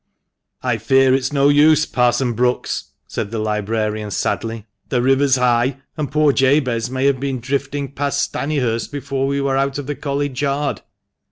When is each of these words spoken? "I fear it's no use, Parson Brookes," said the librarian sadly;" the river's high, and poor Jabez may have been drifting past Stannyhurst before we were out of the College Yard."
"I 0.63 0.77
fear 0.77 1.13
it's 1.13 1.31
no 1.31 1.49
use, 1.49 1.85
Parson 1.85 2.33
Brookes," 2.33 2.85
said 3.05 3.29
the 3.29 3.37
librarian 3.37 4.09
sadly;" 4.09 4.65
the 4.89 4.99
river's 4.99 5.35
high, 5.35 5.77
and 5.95 6.11
poor 6.11 6.33
Jabez 6.33 6.89
may 6.89 7.05
have 7.05 7.19
been 7.19 7.39
drifting 7.39 7.91
past 7.91 8.19
Stannyhurst 8.31 8.91
before 8.91 9.27
we 9.27 9.41
were 9.41 9.57
out 9.57 9.77
of 9.77 9.85
the 9.85 9.93
College 9.95 10.41
Yard." 10.41 10.81